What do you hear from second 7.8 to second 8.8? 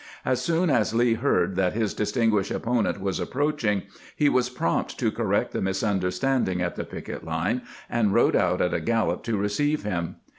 and rode out at a